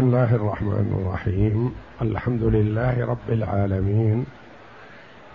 [0.00, 1.74] بسم الله الرحمن الرحيم.
[2.02, 4.24] الحمد لله رب العالمين.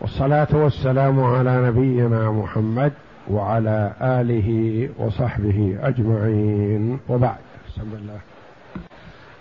[0.01, 2.91] والصلاة والسلام على نبينا محمد
[3.31, 6.99] وعلى آله وصحبه أجمعين.
[7.09, 7.37] وبعد.
[7.67, 8.19] بسم الله.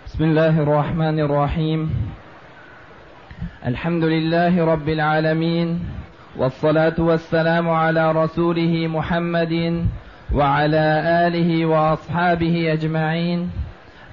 [0.05, 1.89] بسم الله الرحمن الرحيم.
[3.65, 5.79] الحمد لله رب العالمين.
[6.37, 9.85] والصلاة والسلام على رسوله محمد
[10.33, 13.49] وعلى آله وأصحابه أجمعين.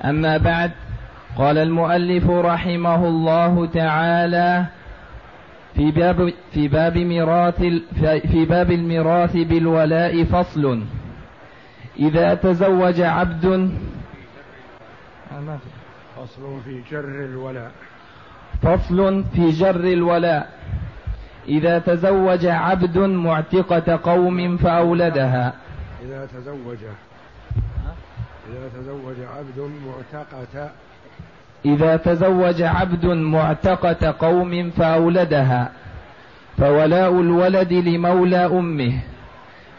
[0.04, 0.70] أما بعد
[1.36, 4.66] قال المؤلف رحمه الله تعالى
[5.74, 7.62] في باب في باب ميراث
[8.32, 10.82] في باب الميراث بالولاء فصل.
[11.98, 13.70] إذا تزوج عبد
[16.16, 17.72] فصل في جر الولاء.
[18.62, 20.48] فصل في جر الولاء.
[21.48, 25.52] إذا تزوج عبد معتقة قوم فأولدها.
[26.04, 26.78] إذا تزوج.
[28.50, 30.70] إذا تزوج عبد معتقة
[31.64, 35.70] إذا تزوج عبد معتقة قوم فأولدها
[36.58, 38.92] فولاء الولد لمولى أمه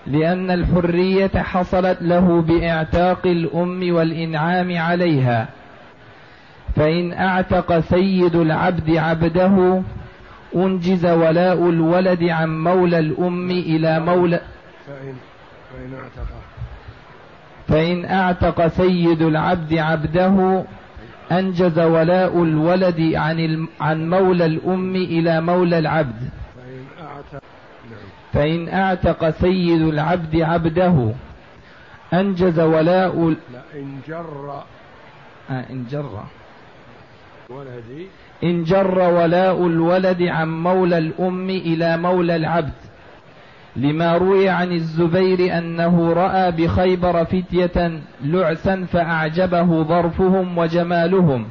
[0.08, 5.48] لأن الحرية حصلت له بإعتاق الأم والإنعام عليها.
[6.76, 9.82] فإن أعتق سيد العبد عبده
[10.56, 14.42] أنجز ولاء الولد عن مولى الأم إلى مولى
[14.88, 15.16] فإن
[15.72, 16.28] فإن أعتق
[17.68, 20.64] فإن أعتق سيد العبد عبده
[21.32, 26.30] أنجز ولاء الولد عن عن مولى الأم إلى مولى العبد.
[28.34, 31.14] فإن أعتق سيد العبد عبده
[32.14, 34.64] أنجز ولاء لا إن جر.
[35.50, 36.24] آه إن جر.
[37.50, 38.08] ولدي
[38.44, 42.74] إن جر ولاء الولد عن مولى الأم إلى مولى العبد.
[43.76, 51.46] لما روي عن الزبير أنه رأى بخيبر فتية لعسا فأعجبه ظرفهم وجمالهم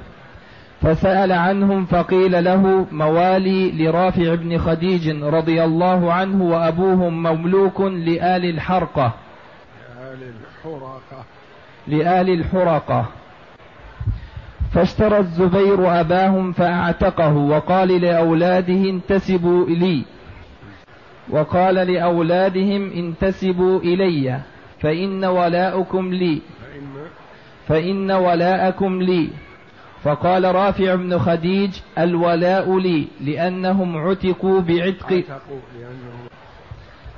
[0.83, 9.13] فسأل عنهم فقيل له موالي لرافع بن خديج رضي الله عنه وأبوهم مملوك لآل الحرقة.
[9.97, 11.25] لآل الحرقة.
[11.89, 13.07] لآل الحرقة.
[14.73, 20.05] فاشترى الزبير أباهم فأعتقه وقال لأولاده انتسبوا لي
[21.31, 24.41] وقال لأولادهم انتسبوا إلي
[24.81, 26.41] فإن ولاءكم لي.
[27.69, 29.29] فإن ولاءكم لي.
[30.03, 35.25] فقال رافع بن خديج الولاء لي لأنهم عتقوا بعتق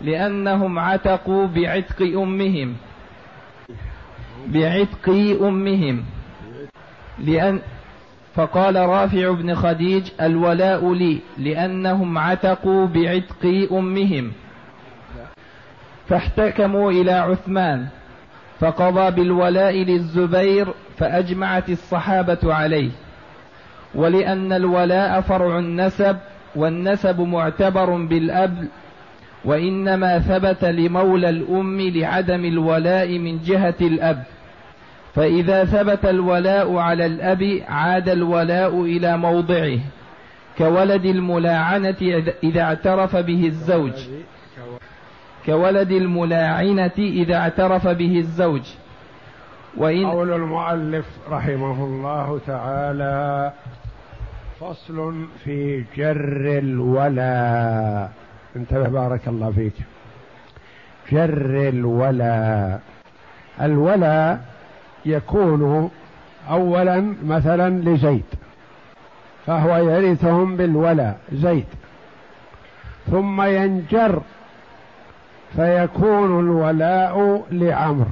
[0.00, 2.76] لأنهم عتقوا بعتق أمهم.
[4.46, 5.08] بعتق
[5.42, 6.04] أمهم.
[7.18, 7.60] لأن
[8.34, 14.32] فقال رافع بن خديج الولاء لي لأنهم عتقوا بعتق أمهم.
[16.08, 17.86] فاحتكموا إلى عثمان.
[18.60, 20.68] فقضى بالولاء للزبير
[20.98, 22.90] فأجمعت الصحابة عليه.
[23.94, 26.16] ولأن الولاء فرع النسب
[26.56, 28.68] والنسب معتبر بالأب
[29.44, 34.22] وإنما ثبت لمولى الأم لعدم الولاء من جهة الأب.
[35.14, 39.78] فإذا ثبت الولاء على الأب عاد الولاء إلى موضعه
[40.58, 43.92] كولد الملاعنة إذا اعترف به الزوج.
[45.46, 48.62] كولد الملاعنة إذا اعترف به الزوج.
[49.76, 53.52] وإن قول المؤلف رحمه الله تعالى
[54.60, 58.08] فصل في جر الولا
[58.56, 59.74] انتبه بارك الله فيك.
[61.12, 62.78] جر الولا
[63.60, 64.38] الولا
[65.06, 65.90] يكون
[66.50, 68.24] اولا مثلا لزيد
[69.46, 71.64] فهو يرثهم بالولا زيد.
[73.10, 74.22] ثم ينجر
[75.56, 78.10] فيكون الولاء لعمرو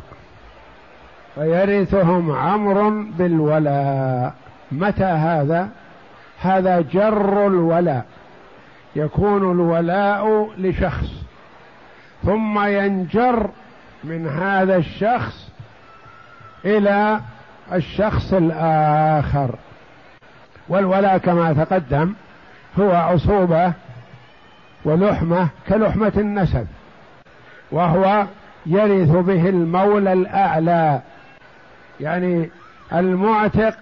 [1.35, 4.35] فيرثهم عمرو بالولاء.
[4.73, 5.69] متى هذا؟
[6.41, 8.05] هذا جر الولاء
[8.97, 11.11] يكون الولاء لشخص.
[12.25, 13.51] ثم ينجر
[14.05, 15.52] من هذا الشخص
[16.65, 17.21] إلى
[17.73, 19.55] الشخص الآخر.
[20.69, 22.15] والولاء كما تقدم
[22.79, 23.73] هو عصوبة
[24.85, 26.67] ولحمة كلحمة النسب
[27.71, 28.27] وهو
[28.67, 31.01] يرث به المولى الأعلى.
[32.01, 32.51] يعني
[32.93, 33.75] المعتق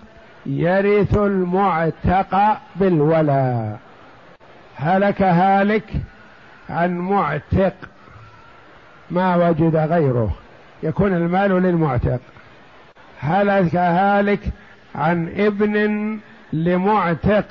[0.46, 3.78] يرث المعتق بالولاء
[4.76, 5.93] هلك هالك
[6.70, 7.75] عن معتق
[9.10, 10.34] ما وجد غيره.
[10.82, 12.20] يكون المال للمعتق.
[13.20, 14.40] هلك هالك
[14.94, 16.19] عن ابن
[16.52, 17.44] لمعتق؟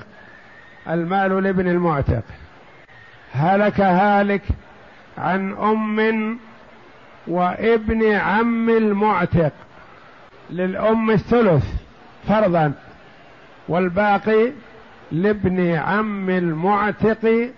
[0.90, 2.24] المال لابن المعتق.
[3.34, 4.42] هلك هالك
[5.18, 6.40] عن أم
[7.28, 9.52] وابن عم المعتق.
[10.50, 11.66] للأم الثلث
[12.28, 12.74] فرضا
[13.68, 14.52] والباقي
[15.12, 17.50] لابن عم المعتق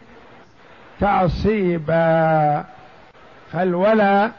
[0.99, 2.65] تعصيبا.
[3.51, 4.31] فالولا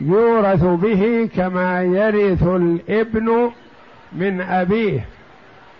[0.00, 3.50] يورث به كما يرث الابن
[4.12, 5.00] من أبيه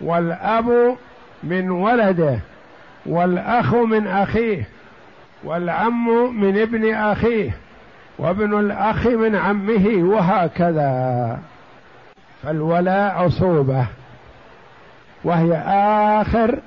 [0.01, 0.95] والأب
[1.43, 2.39] من ولده
[3.05, 4.63] والأخ من أخيه
[5.43, 7.51] والعم من ابن أخيه
[8.19, 11.39] وابن الأخ من عمه وهكذا.
[12.43, 13.85] فالولاء عصوبة
[15.23, 15.53] وهي
[16.21, 16.59] آخر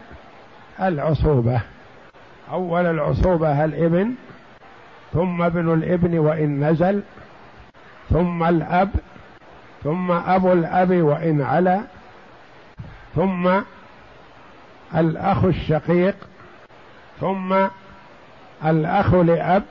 [0.82, 1.60] العصوبة.
[2.52, 4.14] أول العصوبة الإبن
[5.12, 7.02] ثم ابن الإبن وإن نزل.
[8.10, 8.90] ثم الأب
[9.84, 11.80] ثم أبو الأب وإن علا
[13.14, 13.50] ثم
[14.94, 16.16] الأخ الشقيق
[17.20, 17.66] ثم
[18.64, 19.62] الأخ لأب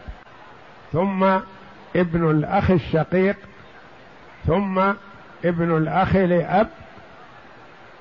[0.93, 1.23] ثم
[1.95, 3.35] ابن الأخ الشقيق
[4.47, 4.79] ثم
[5.45, 6.67] ابن الأخ لأب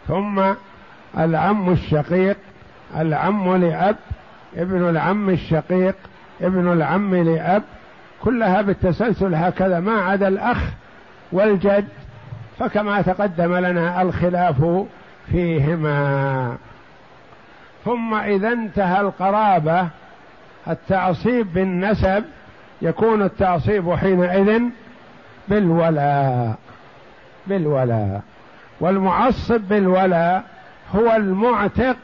[0.08, 0.43] ثم
[1.19, 2.37] العم الشقيق
[2.96, 3.96] العم لأب
[4.56, 5.94] ابن العم الشقيق
[6.41, 7.62] ابن العم لأب
[8.23, 10.59] كلها بالتسلسل هكذا ما عدا الأخ
[11.32, 11.88] والجد
[12.59, 14.87] فكما تقدم لنا الخلاف
[15.31, 16.56] فيهما.
[17.85, 19.88] ثم إذا انتهى القرابة
[20.69, 22.25] التعصيب بالنسب
[22.82, 24.62] يكون التعصيب حينئذ
[25.49, 26.55] بالولاء
[27.47, 28.23] بالولاء.
[28.81, 30.44] والمعصب بالولاء
[30.94, 31.97] هو المعتق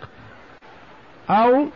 [1.31, 1.67] أو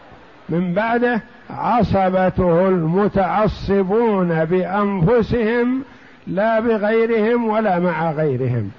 [0.49, 1.21] من بعده
[1.59, 5.83] عصبته المتعصبون بأنفسهم
[6.27, 8.71] لا بغيرهم ولا مع غيرهم.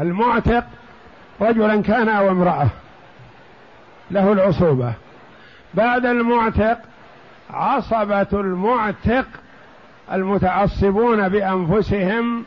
[0.00, 0.64] المعتق
[1.40, 2.68] رجلا كان أو امرأة
[4.10, 4.92] له العصوبة.
[5.74, 6.78] بعد المعتق
[7.50, 9.26] عصبة المعتق
[10.12, 12.44] المتعصبون بأنفسهم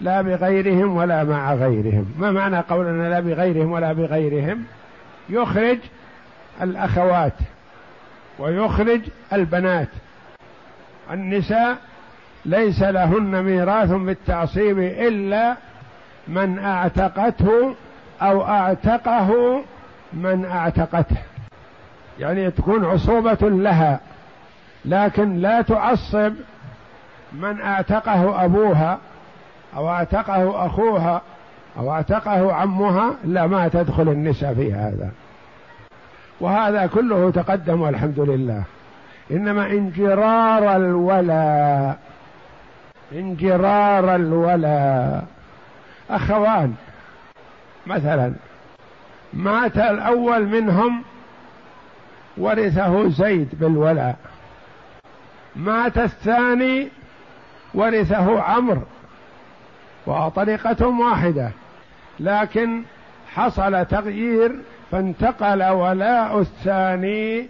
[0.00, 2.06] لا بغيرهم ولا مع غيرهم.
[2.18, 4.64] ما معنى قولنا لا بغيرهم ولا بغيرهم؟
[5.28, 5.78] يخرج
[6.62, 7.32] الأخوات.
[8.40, 9.00] ويخرج
[9.32, 9.88] البنات.
[11.10, 11.76] النساء
[12.44, 15.56] ليس لهن ميراث بالتعصيب إلا
[16.28, 17.74] من أعتقته
[18.22, 19.60] أو أعتقه
[20.12, 21.16] من أعتقته.
[22.18, 24.00] يعني تكون عصوبة لها
[24.84, 26.32] لكن لا تعصب
[27.32, 28.98] من أعتقه أبوها
[29.76, 31.22] أو أعتقه أخوها
[31.78, 33.14] أو أعتقه عمها.
[33.24, 35.10] لا ما تدخل النساء في هذا.
[36.40, 38.62] وهذا كله تقدم والحمد لله.
[39.30, 41.98] إنما انجرار الولاء
[43.12, 45.26] انجرار الولاء
[46.10, 46.74] أخوان
[47.86, 48.32] مثلا
[49.32, 51.02] مات الأول منهم
[52.36, 54.16] ورثه زيد بالولاء
[55.56, 56.88] مات الثاني
[57.74, 58.82] ورثه عمرو
[60.06, 61.50] وطريقة واحدة.
[62.20, 62.82] لكن
[63.34, 64.56] حصل تغيير
[64.90, 67.48] فانتقل ولاء الثاني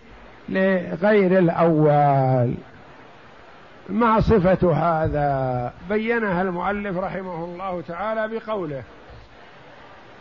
[0.48, 2.54] لغير الأول.
[3.88, 8.82] ما صفة هذا؟ بينها المؤلف رحمه الله تعالى بقوله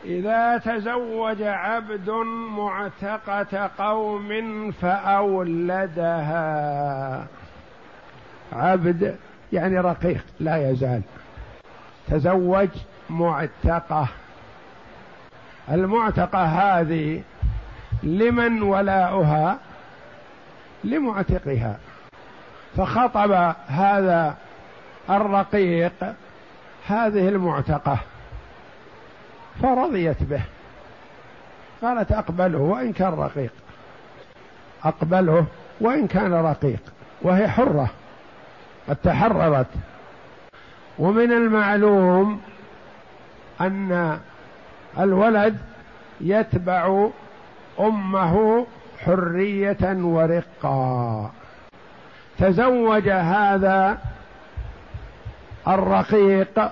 [0.05, 2.09] إذا تزوج عبد
[2.57, 6.07] معتقة قوم فأولدها.
[8.53, 9.15] عبد
[9.53, 11.01] يعني رقيق لا يزال.
[12.07, 12.69] تزوج
[13.09, 14.07] معتقة.
[15.71, 17.21] المعتقة هذه
[18.03, 19.57] لمن ولاؤها؟
[20.83, 21.77] لمعتقها.
[22.77, 24.35] فخطب هذا
[25.09, 26.13] الرقيق
[26.87, 27.97] هذه المعتقة
[29.61, 30.41] فرضيت به.
[31.81, 33.51] قالت أقبله وإن كان رقيق.
[34.83, 35.45] أقبله
[35.81, 36.79] وإن كان رقيق
[37.21, 37.89] وهي حرة.
[38.89, 39.67] قد تحررت.
[40.99, 42.41] ومن المعلوم
[43.61, 44.19] أن
[44.97, 45.57] الولد
[46.21, 47.07] يتبع
[47.79, 48.65] أمه
[49.05, 51.31] حرية ورقا.
[52.37, 53.97] تزوج هذا
[55.67, 56.71] الرقيق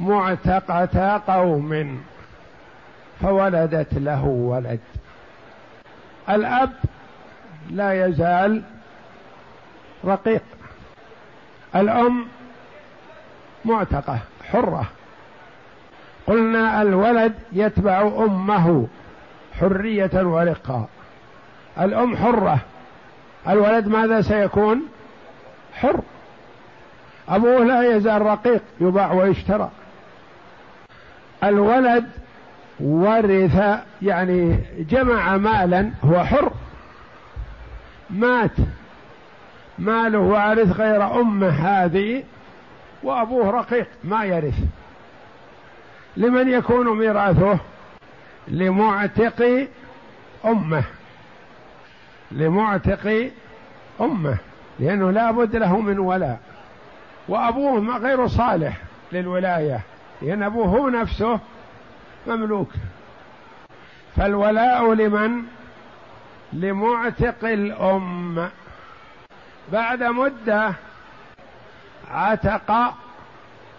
[0.00, 2.02] معتقة قوم
[3.22, 4.80] فولدت له ولد.
[6.28, 6.72] الأب
[7.70, 8.62] لا يزال
[10.04, 10.42] رقيق.
[11.76, 12.26] الأم
[13.64, 14.18] معتقة
[14.52, 14.86] حرة.
[16.26, 18.86] قلنا الولد يتبع أمه
[19.60, 20.88] حرية ورقة.
[21.80, 22.58] الأم حرة.
[23.48, 24.82] الولد ماذا سيكون؟
[25.74, 26.00] حر.
[27.28, 29.70] أبوه لا يزال رقيق يباع ويشترى.
[31.44, 32.04] الولد
[32.80, 36.52] ورث يعني جمع مالا هو حر.
[38.10, 38.56] مات.
[39.78, 42.22] ماله وارث غير أمه هذه
[43.02, 44.58] وأبوه رقيق ما يرث.
[46.16, 47.58] لمن يكون ميراثه
[48.48, 49.68] لمعتق
[50.44, 50.84] أمه.
[52.30, 53.30] لمعتق
[54.00, 54.36] أمه.
[54.78, 56.40] لأنه لا بد له من ولاء
[57.28, 58.76] وأبوه غير صالح
[59.12, 59.80] للولاية.
[60.22, 61.40] لأن أبوه هو نفسه
[62.26, 62.70] مملوك.
[64.16, 65.42] فالولاء لمن؟
[66.52, 68.48] لمعتق الأم.
[69.72, 70.72] بعد مدة
[72.10, 72.94] عتق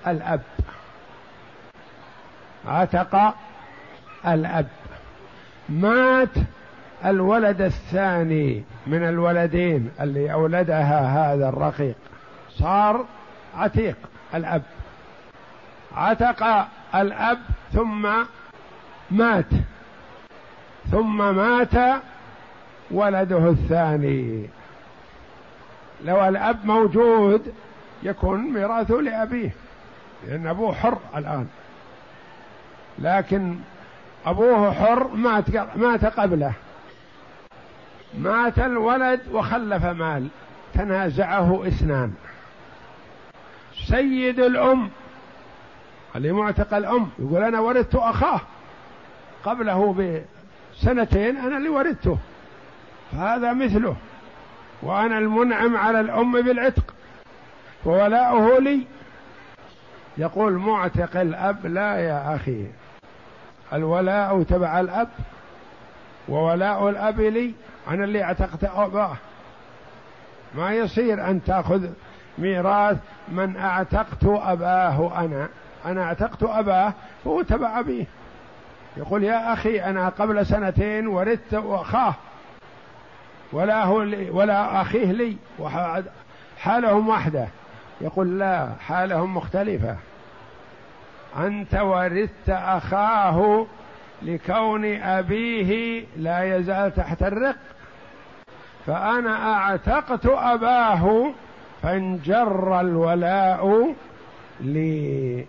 [0.07, 0.41] الأب.
[2.67, 3.35] عتق
[4.27, 4.67] الأب.
[5.69, 6.29] مات
[7.05, 11.95] الولد الثاني من الولدين اللي أولدها هذا الرقيق.
[12.49, 13.05] صار
[13.57, 13.97] عتيق
[14.35, 14.61] الأب.
[15.95, 17.37] عتق الأب
[17.73, 18.09] ثم
[19.11, 19.49] مات.
[20.91, 22.01] ثم مات
[22.91, 24.49] ولده الثاني.
[26.05, 27.53] لو الأب موجود
[28.03, 29.49] يكون ميراثه لأبيه
[30.27, 31.47] لأن أبوه حر الآن.
[32.99, 33.55] لكن
[34.25, 36.53] أبوه حر مات مات قبله.
[38.17, 40.27] مات الولد وخلف مال.
[40.73, 42.13] تنازعه إثنان.
[43.87, 44.89] سيد الأم.
[46.15, 48.41] اللي معتق الأم يقول أنا ورثت أخاه.
[49.43, 52.17] قبله بسنتين أنا اللي ورثته
[53.11, 53.95] فهذا مثله.
[54.81, 56.93] وأنا المنعم على الأم بالعتق.
[57.85, 58.87] وولاؤه لي.
[60.17, 62.65] يقول معتق الأب لا يا أخي.
[63.75, 65.07] الولاء تبع الأب
[66.29, 67.53] وولاء الأب لي
[67.87, 69.17] أنا اللي اعتقت أباه
[70.55, 71.89] ما يصير أن تأخذ
[72.37, 75.47] ميراث من أعتقت أباه أنا.
[75.85, 78.05] أنا أعتقت أباه فهو تبع أبيه
[78.97, 82.13] يقول يا أخي أنا قبل سنتين ورثت أخاه
[83.51, 85.37] ولا هو لي ولا أخيه لي
[86.57, 87.47] حالهم واحدة
[88.01, 89.95] يقول لا حالهم مختلفة.
[91.37, 93.65] أنت ورثت أخاه
[94.21, 97.55] لكون أبيه لا يزال تحت الرق.
[98.85, 101.31] فأنا أعتقت أباه
[101.83, 103.93] فانجر الولاء
[104.59, 105.45] لي.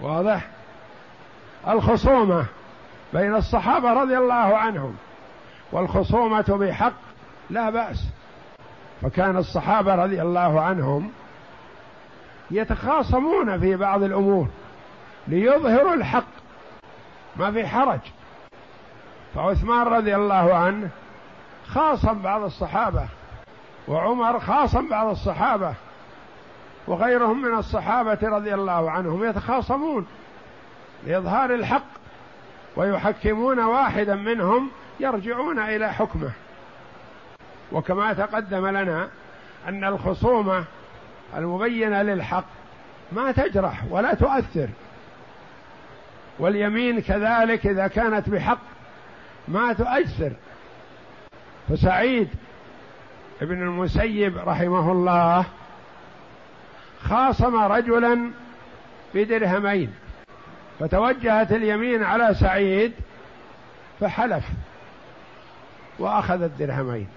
[0.00, 0.46] واضح؟
[1.68, 2.44] الخصومة
[3.12, 4.96] بين الصحابة رضي الله عنهم
[5.72, 6.92] والخصومة بحق
[7.50, 8.04] لا بأس.
[9.02, 11.10] فكان الصحابة رضي الله عنهم
[12.50, 14.48] يتخاصمون في بعض الأمور
[15.28, 16.24] ليظهروا الحق
[17.36, 18.00] ما في حرج.
[19.34, 20.88] فعثمان رضي الله عنه
[21.66, 23.06] خاصم بعض الصحابة
[23.88, 25.74] وعمر خاصم بعض الصحابة
[26.86, 30.06] وغيرهم من الصحابة رضي الله عنهم يتخاصمون
[31.06, 31.86] لإظهار الحق
[32.76, 34.70] ويحكمون واحدا منهم
[35.00, 36.30] يرجعون إلى حكمه.
[37.72, 39.08] وكما تقدم لنا
[39.68, 40.64] أن الخصومة
[41.36, 42.44] المبينة للحق.
[43.12, 44.68] ما تجرح ولا تؤثر.
[46.38, 48.58] واليمين كذلك إذا كانت بحق
[49.48, 50.32] ما تؤثر.
[51.68, 52.28] فسعيد
[53.42, 55.44] ابن المسيب رحمه الله
[57.02, 58.30] خاصم رجلا
[59.14, 59.94] بدرهمين.
[60.80, 62.92] فتوجهت اليمين على سعيد
[64.00, 64.44] فحلف
[65.98, 67.08] وأخذ الدرهمين.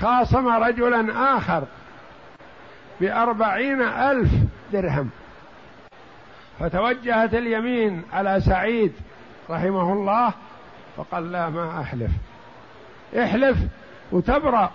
[0.00, 1.64] خاصم رجلا آخر
[3.00, 4.30] بأربعين ألف
[4.72, 5.10] درهم.
[6.58, 8.92] فتوجهت اليمين على سعيد
[9.50, 10.32] رحمه الله
[10.96, 12.10] فقال لا ما أحلف.
[13.18, 13.58] احلف
[14.12, 14.70] وتبرأ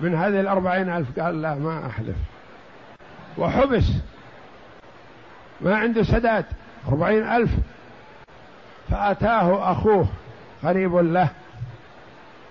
[0.00, 1.20] من هذه الأربعين ألف.
[1.20, 2.16] قال لا ما أحلف.
[3.38, 3.92] وحبس.
[5.60, 6.44] ما عنده سداد.
[6.88, 7.50] أربعين ألف.
[8.90, 10.06] فأتاه أخوه
[10.62, 11.28] قريب له.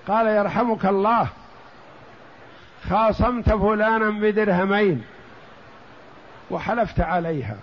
[0.07, 1.27] قال يرحمك الله.
[2.91, 5.03] خاصمت فلانا بدرهمين
[6.51, 7.55] وحلفت عليها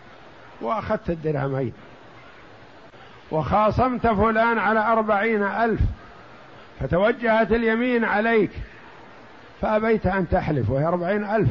[0.60, 1.72] وأخذت الدرهمين
[3.30, 5.80] وخاصمت فلان على أربعين ألف
[6.80, 8.50] فتوجهت اليمين عليك
[9.60, 11.48] فأبيت أن تحلف وهي أربعين ألف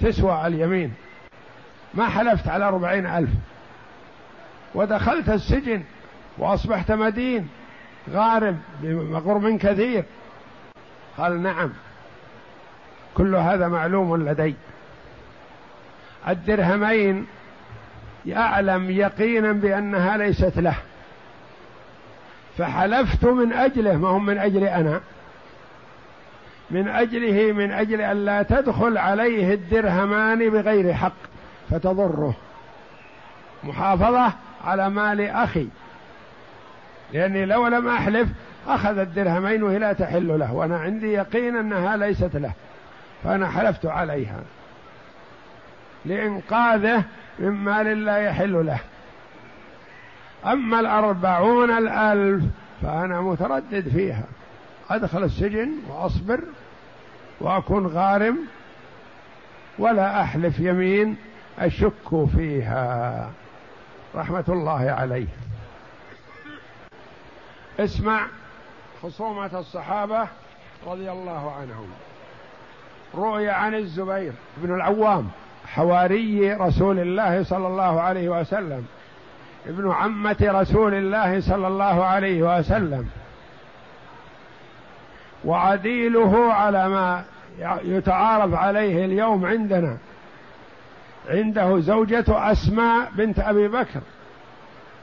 [0.00, 0.94] تسوى اليمين
[1.94, 3.30] ما حلفت على أربعين ألف
[4.74, 5.82] ودخلت السجن
[6.38, 7.48] وأصبحت مدين
[8.10, 10.04] غارم بغرم كثير
[11.16, 11.72] قال نعم
[13.14, 14.54] كل هذا معلوم لدي.
[16.28, 17.26] الدرهمين
[18.26, 20.74] يعلم يقينا بأنها ليست له.
[22.58, 25.00] فحلفت من أجله ما هم من أجل أنا.
[26.70, 31.12] من أجله من أجل أن لا تدخل عليه الدرهمان بغير حق
[31.70, 32.34] فتضره.
[33.64, 34.32] محافظة
[34.64, 35.68] على مال أخي.
[37.12, 38.28] لأني لو لم أحلف
[38.68, 40.54] أخذ الدرهمين وهي لا تحل له.
[40.54, 42.52] وأنا عندي يقين أنها ليست له.
[43.24, 44.40] فأنا حلفت عليها.
[46.04, 47.04] لإنقاذه
[47.38, 48.78] من مال لا يحل له.
[50.46, 52.44] أما الأربعون الألف
[52.82, 54.24] فأنا متردد فيها.
[54.90, 56.40] أدخل السجن وأصبر
[57.40, 58.38] وأكون غارم
[59.78, 61.16] ولا أحلف يمين
[61.58, 63.30] أشك فيها.
[64.14, 65.26] رحمة الله عليه.
[67.80, 68.26] اسمع
[69.02, 70.28] خصومة الصحابة
[70.86, 71.88] رضي الله عنهم.
[73.14, 75.28] روي عن الزبير بن العوام
[75.66, 78.86] حواري رسول الله صلى الله عليه وسلم
[79.66, 83.08] ابن عمة رسول الله صلى الله عليه وسلم.
[85.44, 87.24] وعديله على ما
[87.84, 89.96] يتعارف عليه اليوم عندنا.
[91.28, 94.00] عنده زوجة أسماء بنت أبي بكر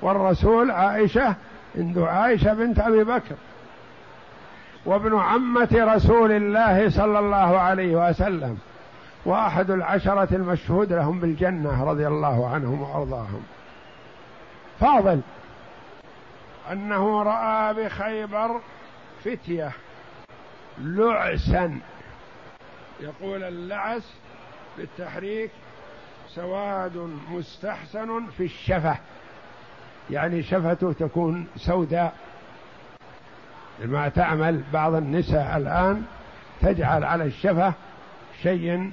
[0.01, 1.35] والرسول عائشة
[1.77, 3.35] عنده عائشة بنت أبي بكر.
[4.85, 8.57] وابن عمة رسول الله صلى الله عليه وسلم
[9.25, 13.43] وأحد العشرة المشهود لهم بالجنة رضي الله عنهم وأرضاهم.
[14.79, 15.21] فاضل
[16.71, 18.61] أنه رأى بخيبر
[19.23, 19.71] فتية
[20.77, 21.79] لعسا.
[22.99, 24.13] يقول اللعس
[24.77, 25.51] بالتحريك
[26.27, 28.97] سواد مستحسن في الشفة
[30.09, 32.13] يعني شفته تكون سوداء.
[33.83, 36.03] ما تعمل بعض النساء الآن
[36.61, 37.73] تجعل على الشفة
[38.43, 38.91] شيء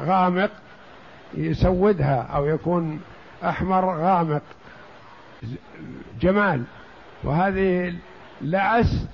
[0.00, 0.50] غامق
[1.34, 3.00] يسودها أو يكون
[3.44, 4.42] أحمر غامق.
[6.20, 6.64] جمال.
[7.24, 7.94] وهذه
[8.40, 9.06] لعس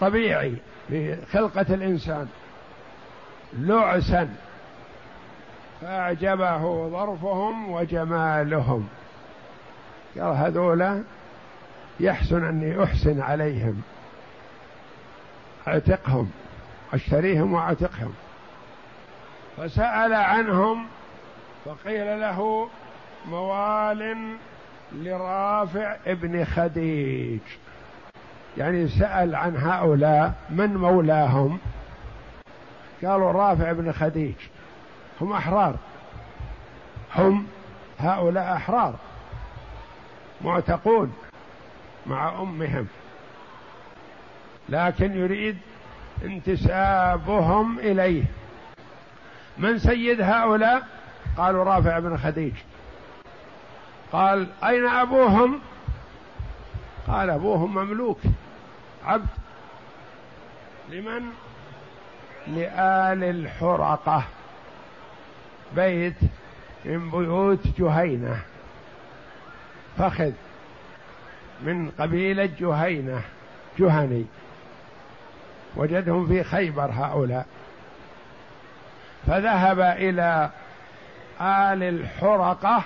[0.00, 0.54] طبيعي
[0.88, 2.28] في خلقة الإنسان.
[3.58, 4.28] لعسا.
[5.80, 8.88] فأعجبه ظرفهم وجمالهم.
[10.18, 11.02] قال هذولا
[12.00, 13.82] يحسن أني أحسن عليهم.
[15.68, 16.30] أعتقهم
[16.92, 18.14] أشتريهم وأعتقهم.
[19.56, 20.86] فسأل عنهم
[21.64, 22.68] فقيل له
[23.28, 24.16] موال
[24.92, 27.40] لرافع ابن خديج.
[28.58, 31.58] يعني سأل عن هؤلاء من مولاهم؟
[33.04, 34.34] قالوا رافع بن خديج.
[35.20, 35.76] هم أحرار.
[37.14, 37.46] هم
[37.98, 38.94] هؤلاء أحرار.
[40.40, 41.14] معتقون.
[42.06, 42.86] مع أمهم.
[44.68, 45.58] لكن يريد
[46.24, 48.24] انتسابهم إليه.
[49.58, 50.86] من سيد هؤلاء؟
[51.36, 52.52] قالوا رافع بن خديج.
[54.12, 55.60] قال أين أبوهم؟
[57.06, 58.20] قال أبوهم مملوك.
[59.04, 59.28] عبد.
[60.90, 61.22] لمن؟
[62.46, 64.24] لآل الحرقة.
[65.76, 66.16] بيت
[66.84, 68.42] من بيوت جهينة.
[69.98, 70.32] فخذ.
[71.64, 73.22] من قبيلة جهينة
[73.78, 74.24] جهني.
[75.76, 77.46] وجدهم في خيبر هؤلاء.
[79.26, 80.50] فذهب إلى
[81.40, 82.84] آل الحرقة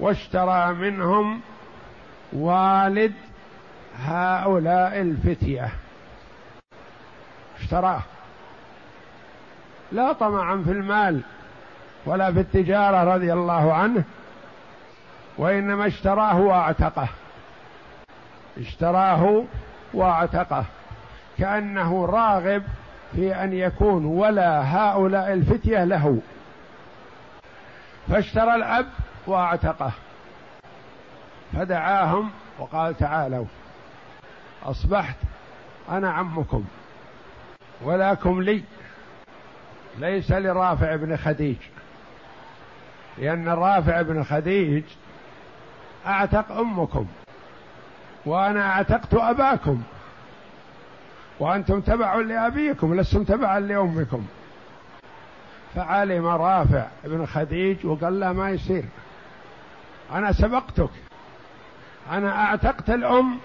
[0.00, 1.40] واشترى منهم
[2.32, 3.12] والد
[3.98, 5.68] هؤلاء الفتية.
[7.60, 8.02] اشتراه.
[9.92, 11.20] لا طمعا في المال
[12.06, 14.04] ولا في التجارة رضي الله عنه
[15.38, 17.08] وإنما اشتراه وأعتقه.
[18.58, 19.44] اشتراه
[19.94, 20.64] واعتقه.
[21.38, 22.62] كأنه راغب
[23.12, 26.18] في أن يكون ولا هؤلاء الفتية له.
[28.08, 28.86] فاشترى الأب
[29.26, 29.92] واعتقه.
[31.52, 33.46] فدعاهم وقال تعالوا
[34.64, 35.16] أصبحت
[35.90, 36.64] أنا عمكم
[37.82, 38.62] ولكم لي
[39.98, 41.56] ليس لرافع بن خديج.
[43.18, 44.84] لأن رافع بن خديج
[46.06, 47.06] أعتق أمكم.
[48.26, 49.82] وأنا أعتقت أباكم.
[51.40, 54.26] وأنتم تبع لأبيكم لستم تبعا لأمكم.
[55.74, 58.84] فعلم رافع بن خديج وقال له ما يصير.
[60.12, 60.90] أنا سبقتك.
[62.12, 63.38] أنا أعتقت الأم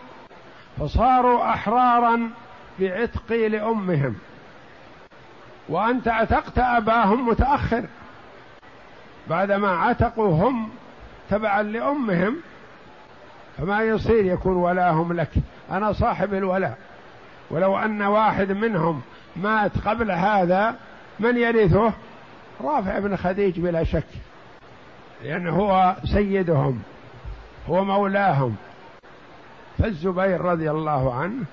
[0.80, 2.30] فصاروا أحرارا
[2.80, 4.16] بعتقي لأمهم.
[5.70, 7.86] وأنت اعتقت أباهم متأخر.
[9.30, 10.70] بعدما عتقوا هم
[11.30, 12.38] تبعا لأمهم
[13.58, 15.32] فما يصير يكون ولاهم لك.
[15.72, 16.78] أنا صاحب الولاء.
[17.52, 19.02] ولو أن واحد منهم
[19.36, 20.76] مات قبل هذا
[21.20, 21.94] من يرثه؟
[22.62, 24.08] رافع بن خديج بلا شك.
[25.24, 26.82] لأنه هو سيدهم
[27.70, 28.56] هو مولاهم.
[29.78, 31.44] فالزبير رضي الله عنه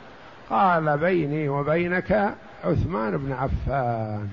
[0.50, 4.28] قال بيني وبينك عثمان بن عفان.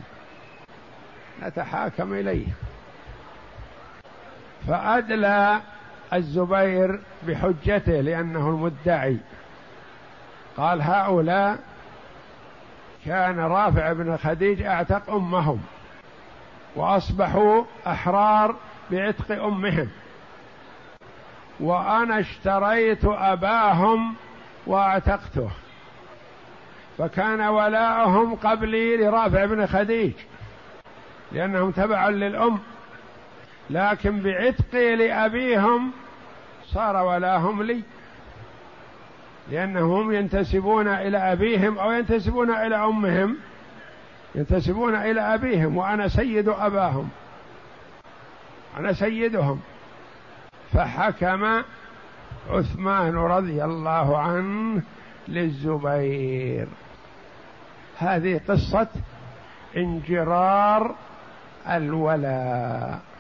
[1.44, 2.48] نتحاكم إليه.
[4.68, 5.62] فأدلى
[6.14, 9.18] الزبير بحجته لأنه المدعي.
[10.58, 11.60] قال هؤلاء
[13.06, 15.62] كان رافع بن خديج أعتق أمهم
[16.76, 18.56] وأصبحوا أحرار
[18.92, 19.90] بعتق أمهم.
[21.60, 24.16] وأنا اشتريت أباهم
[24.68, 25.50] وأعتقته.
[26.98, 30.14] فكان ولاؤهم قبلي لرافع بن خديج
[31.32, 32.60] لأنهم تبع للأم.
[33.72, 35.92] لكن بعتقي لأبيهم
[36.66, 37.82] صار ولاهم لي.
[39.52, 43.38] لأنهم ينتسبون إلى أبيهم أو ينتسبون إلى أمهم.
[44.36, 47.10] ينتسبون إلى أبيهم وأنا سيد أباهم.
[48.78, 49.62] أنا سيدهم.
[50.74, 51.62] فحكم
[52.50, 54.82] عثمان رضي الله عنه
[55.28, 56.68] للزبير.
[57.98, 58.88] هذه قصة
[59.78, 60.96] انجرار
[61.70, 63.11] الولاء.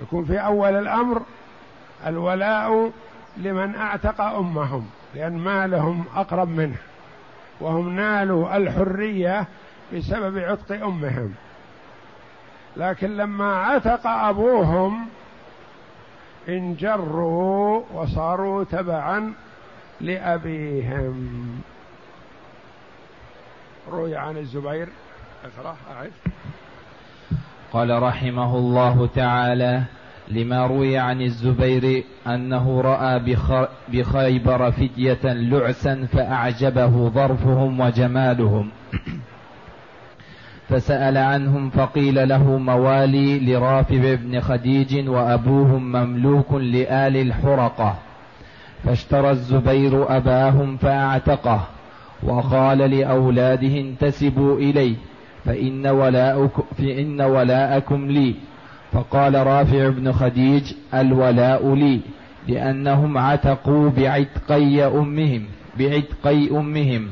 [0.00, 1.22] يكون في أول الأمر
[2.06, 2.90] الولاء
[3.36, 6.76] لمن أعتق أمهم لأن مالهم أقرب منه.
[7.60, 9.46] وهم نالوا الحرية
[9.94, 11.34] بسبب عتق أمهم.
[12.76, 15.08] لكن لما عتق أبوهم
[16.48, 19.32] انجروا وصاروا تبعا
[20.00, 21.62] لأبيهم.
[23.90, 24.88] روي عن الزبير.
[25.44, 26.12] أقرأ أعد.
[27.72, 29.82] قال رحمه الله تعالى
[30.28, 33.36] لما روي عن الزبير أنه رأى
[33.88, 38.68] بخيبر فدية لعسا فأعجبه ظرفهم وجمالهم.
[40.68, 47.94] فسأل عنهم فقيل له موالي لرافع بن خديج وأبوهم مملوك لآل الحرقة.
[48.84, 51.60] فاشترى الزبير أباهم فأعتقه
[52.22, 54.96] وقال لأولاده انتسبوا إليه.
[55.44, 58.34] فإن ولاءكم, فإن ولاءكم لي.
[58.92, 62.00] فقال رافع بن خديج الولاء لي
[62.48, 65.44] لأنهم عتقوا بعتقي أمهم
[65.78, 67.08] بعتقي أمهم.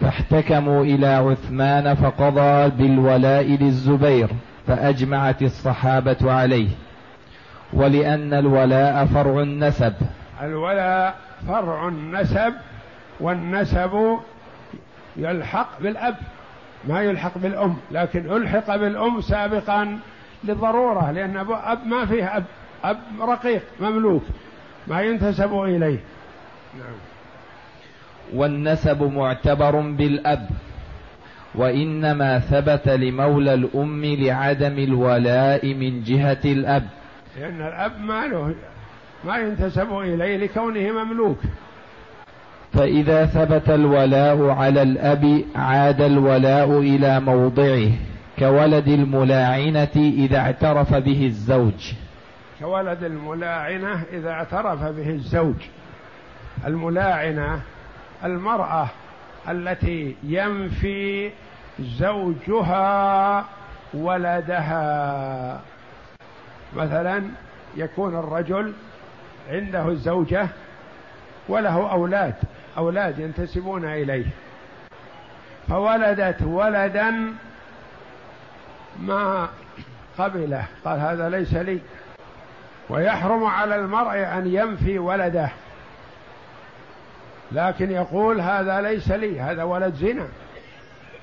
[0.00, 4.28] فاحتكموا إلى عثمان فقضى بالولاء للزبير
[4.66, 6.68] فأجمعت الصحابة عليه.
[7.72, 9.94] ولأن الولاء فرع النسب.
[10.42, 11.14] الولاء
[11.48, 12.52] فرع النسب
[13.20, 14.18] والنسب
[15.16, 16.14] يلحق بالأب.
[16.84, 19.98] ما يلحق بالأم لكن ألحق بالأم سابقا
[20.44, 22.44] للضرورة لأن أب ما فيه أب
[22.84, 24.22] أب رقيق مملوك
[24.86, 25.98] ما ينتسب إليه.
[26.78, 26.96] نعم.
[28.34, 30.48] والنسب معتبر بالأب
[31.54, 36.86] وإنما ثبت لمولى الأم لعدم الولاء من جهة الأب.
[37.38, 38.54] لأن الأب ما له
[39.24, 41.38] ما ينتسب إليه لكونه مملوك.
[42.72, 47.90] فإذا ثبت الولاء على الأب عاد الولاء إلى موضعه
[48.38, 51.92] كولد الملاعنة إذا اعترف به الزوج.
[52.60, 55.54] كولد الملاعنة إذا اعترف به الزوج.
[56.66, 57.60] الملاعنة
[58.24, 58.88] المرأة
[59.48, 61.30] التي ينفي
[61.80, 63.44] زوجها
[63.94, 65.60] ولدها.
[66.76, 67.22] مثلا
[67.76, 68.72] يكون الرجل
[69.50, 70.48] عنده الزوجة
[71.48, 72.34] وله أولاد.
[72.78, 74.26] أولاد ينتسبون إليه.
[75.68, 77.34] فولدت ولدا
[79.00, 79.48] ما
[80.18, 80.64] قبله.
[80.84, 81.80] قال هذا ليس لي.
[82.88, 85.50] ويحرم على المرء أن ينفي ولده.
[87.52, 89.40] لكن يقول هذا ليس لي.
[89.40, 90.28] هذا ولد زنا.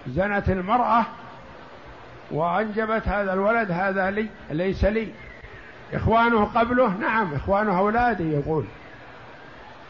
[0.08, 1.06] زنت المرأة
[2.32, 3.72] وأنجبت هذا الولد.
[3.72, 4.28] هذا لي.
[4.52, 5.08] ليس لي.
[5.94, 8.66] إخوانه قبله؟ نعم إخوانه أولادي يقول.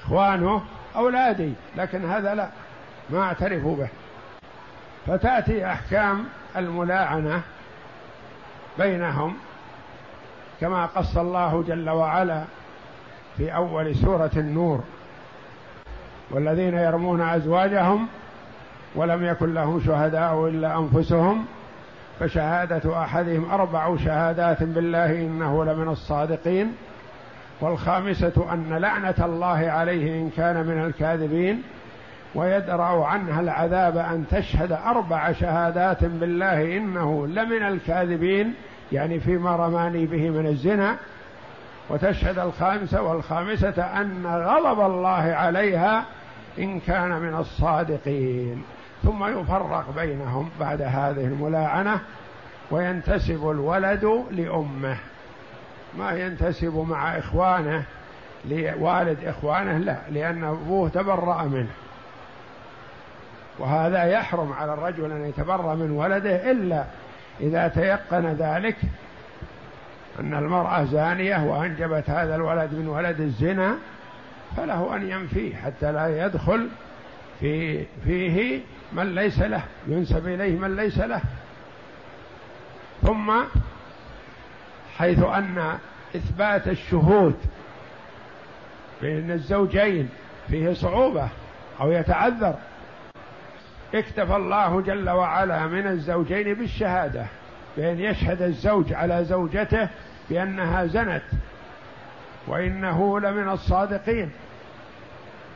[0.04, 0.62] إخوانه
[0.98, 2.48] أولادي لكن هذا لا
[3.10, 3.88] ما أعترف به.
[5.08, 6.26] فتأتي أحكام
[6.58, 7.42] الملاعنة
[8.78, 9.36] بينهم
[10.62, 12.44] كما قص الله جل وعلا
[13.38, 14.84] في أول سورة النور.
[16.32, 18.08] والذين يرمون أزواجهم
[18.96, 21.46] ولم يكن لهم شهداء إلا أنفسهم
[22.20, 26.76] فشهادة أحدهم أربع شهادات بالله إنه لمن الصادقين.
[27.62, 31.64] والخامسة أن لعنة الله عليه إن كان من الكاذبين
[32.36, 38.54] ويدرأ عنها العذاب أن تشهد أربع شهادات بالله إنه لمن الكاذبين
[38.92, 40.96] يعني فيما رماني به من الزنا.
[41.90, 46.06] وتشهد الخامسة والخامسة أن غضب الله عليها
[46.60, 48.64] إن كان من الصادقين.
[49.04, 52.00] ثم يفرق بينهم بعد هذه الملاعنة
[52.72, 54.98] وينتسب الولد لأمه.
[55.98, 57.84] ما ينتسب مع إخوانه
[58.46, 61.72] لوالد إخوانه لا لأن أبوه تبرأ منه.
[63.60, 66.84] وهذا يحرم على الرجل أن يتبرأ من ولده إلا
[67.42, 68.76] إذا تيقن ذلك
[70.20, 73.76] أن المرأة زانية وأنجبت هذا الولد من ولد الزنا
[74.58, 76.70] فله أن ينفيه حتى لا يدخل
[77.40, 78.60] في فيه
[78.94, 81.22] من ليس له ينسب إليه من ليس له.
[83.02, 83.34] ثم
[84.98, 85.78] حيث أن
[86.16, 87.36] إثبات الشهود
[89.02, 90.10] بين الزوجين
[90.48, 91.30] فيه صعوبة
[91.82, 92.56] أو يتعذر.
[93.96, 97.26] اكتفى الله جل وعلا من الزوجين بالشهادة
[97.78, 99.90] بأن يشهد الزوج على زوجته
[100.30, 101.24] بأنها زنت
[102.48, 104.32] وإنه لمن الصادقين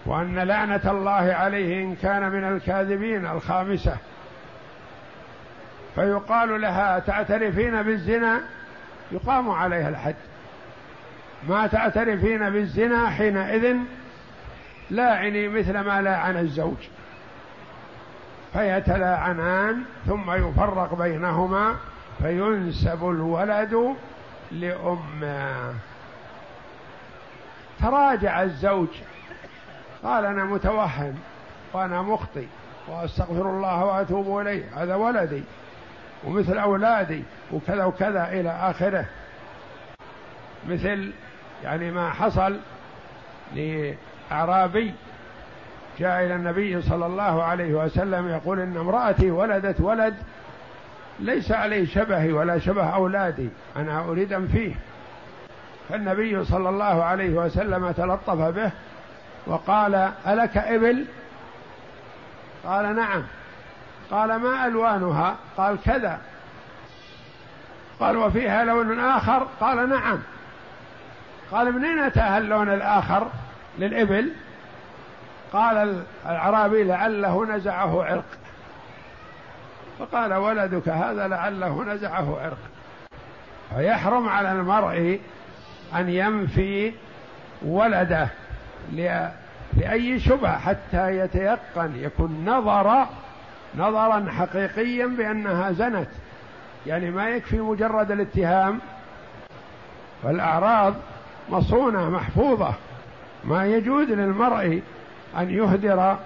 [0.05, 3.97] وأن لعنة الله عليه إن كان من الكاذبين الخامسة.
[5.95, 8.41] فيقال لها تعترفين بالزنا؟
[9.11, 10.15] يقام عليها الحد
[11.47, 13.77] ما تعترفين بالزنا حينئذ
[14.89, 16.77] لاعني مثل ما لاعن الزوج.
[18.53, 21.75] فيتلاعنان ثم يفرق بينهما
[22.21, 23.95] فينسب الولد
[24.51, 25.73] لأمه.
[27.79, 28.87] تراجع الزوج.
[30.03, 31.15] قال أنا متوهم
[31.73, 32.45] وأنا مخطئ
[32.87, 35.43] وأستغفر الله وأتوب إليه هذا ولدي.
[36.23, 39.05] ومثل أولادي وكذا وكذا إلى آخره.
[40.69, 41.11] مثل
[41.63, 42.57] يعني ما حصل
[43.55, 44.93] لأعرابي
[45.99, 50.15] جاء إلى النبي صلى الله عليه وسلم يقول إن امرأتي ولدت ولد
[51.19, 54.75] ليس عليه شبهي ولا شبه أولادي أنا أريد فيه.
[55.89, 58.71] فالنبي صلى الله عليه وسلم تلطف به
[59.47, 61.05] وقال ألك إبل؟
[62.65, 63.23] قال نعم.
[64.11, 66.19] قال ما ألوانها؟ قال كذا.
[67.99, 70.19] قال وفيها لون آخر؟ قال نعم.
[71.51, 73.27] قال منين أتاها اللون الآخر؟
[73.79, 74.31] للإبل.
[75.53, 78.25] قال الأعرابي لعله نزعه عرق.
[79.99, 82.57] فقال ولدك هذا لعله نزعه عرق.
[83.75, 85.19] فيحرم على المرء
[85.95, 86.93] أن ينفي
[87.61, 88.27] ولده
[88.91, 93.05] لأي شبهة حتى يتيقن يكون نظر
[93.77, 96.07] نظرا حقيقيا بأنها زنت
[96.87, 98.79] يعني ما يكفي مجرد الاتهام.
[100.23, 100.93] فالأعراض
[101.49, 102.73] مصونة محفوظة.
[103.43, 104.81] ما يجوز للمرء
[105.37, 106.17] أن يهدر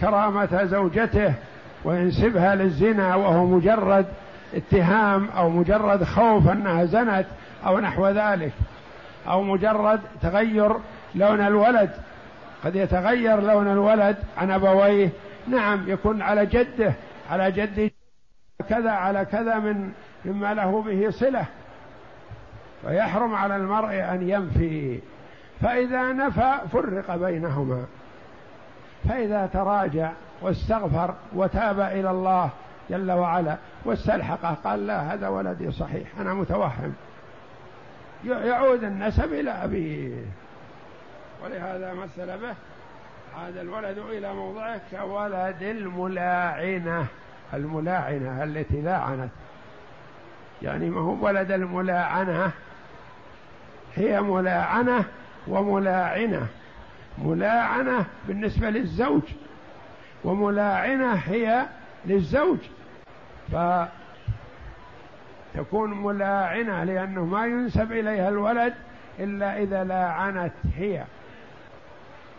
[0.00, 1.34] كرامة زوجته
[1.84, 4.06] وينسبها للزنا وهو مجرد
[4.54, 7.26] اتهام أو مجرد خوف أنها زنت
[7.66, 8.52] أو نحو ذلك
[9.28, 10.72] أو مجرد تغير
[11.14, 11.90] لون الولد.
[12.64, 15.08] قد يتغير لون الولد عن أبويه
[15.46, 16.92] نعم يكون على جده
[17.30, 17.90] على جد
[18.68, 19.92] كذا على كذا من
[20.24, 21.44] مما له به صلة.
[22.84, 25.00] ويحرم على المرء أن ينفي.
[25.60, 27.86] فإذا نفى فرق بينهما.
[29.08, 32.50] فإذا تراجع واستغفر وتاب إلى الله
[32.90, 36.94] جل وعلا واستلحقه قال لا هذا ولدي صحيح أنا متوهم.
[38.24, 40.24] يعود النسب إلى أبيه.
[41.44, 42.54] ولهذا مثل به
[43.42, 47.06] عاد الولد إلى موضعه كولد الملاعنة.
[47.54, 49.30] الملاعنة التي لاعنت
[50.62, 52.50] يعني ما هو ولد الملاعنة.
[53.96, 55.04] هي ملاعنة
[55.46, 56.46] وملاعنة.
[57.18, 59.22] ملاعنة بالنسبة للزوج.
[60.24, 61.66] وملاعنة هي
[62.06, 62.58] للزوج.
[65.54, 68.74] فتكون ملاعنة لأنه ما ينسب إليها الولد
[69.18, 71.04] إلا إذا لاعنت هي.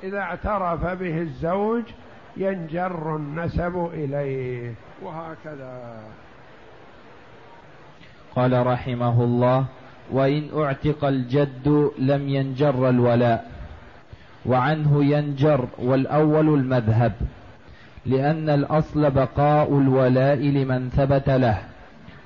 [0.03, 1.83] إذا اعترف به الزوج
[2.37, 5.99] ينجر النسب إليه وهكذا.
[8.35, 9.65] قال رحمه الله
[10.11, 13.51] وإن أعتق الجد لم ينجر الولاء
[14.45, 17.13] وعنه ينجر والأول المذهب
[18.05, 21.57] لأن الأصل بقاء الولاء لمن ثبت له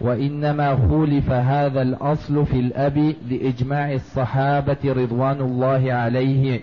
[0.01, 6.61] وإنما خولف هذا الأصل في الأب لإجماع الصحابة رضوان الله عليه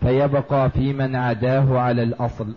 [0.00, 2.54] فيبقى في من عداه على الأصل.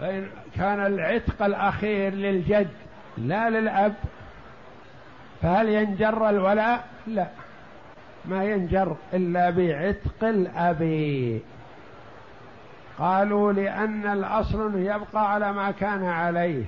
[0.00, 2.68] فإن كان العتق الأخير للجد
[3.18, 3.94] لا للأب
[5.42, 7.26] فهل ينجر الولاء؟ لا.
[8.24, 11.40] ما ينجر إلا بعتق الأب.
[12.98, 16.64] قالوا لأن الأصل يبقى على ما كان عليه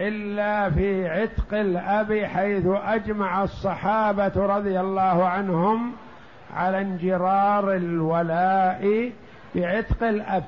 [0.00, 5.92] إلا في عتق الأب حيث أجمع الصحابة رضي الله عنهم
[6.52, 9.12] على انجرار الولاء
[9.54, 10.44] بعتق الأب.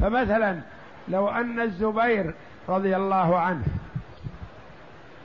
[0.00, 0.60] فمثلا
[1.08, 2.34] لو أن الزبير
[2.68, 3.64] رضي الله عنه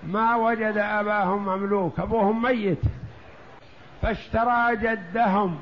[0.08, 2.82] ما وجد أباهم مملوك أبوهم ميت
[4.02, 5.60] فاشترى جدهم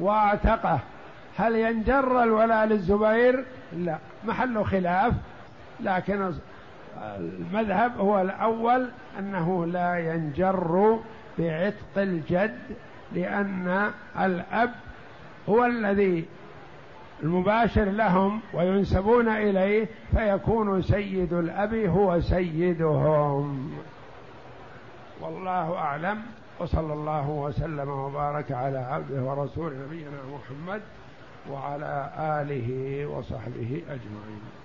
[0.00, 0.78] وأعتقه
[1.38, 3.44] هل ينجر الولاء للزبير؟
[3.76, 3.98] لا.
[4.24, 5.12] محل خلاف
[5.80, 6.32] لكن
[7.02, 10.98] المذهب هو الأول أنه لا ينجر
[11.38, 12.58] بعتق الجد
[13.14, 14.70] لأن الأب
[15.48, 16.24] هو الذي
[17.22, 23.72] المباشر لهم وينسبون إليه فيكون سيد الأب هو سيدهم.
[25.20, 26.22] والله أعلم.
[26.60, 30.82] وصلى الله وسلم وبارك على عبده ورسوله نبينا محمد
[31.50, 34.63] وعلى آله وصحبه أجمعين.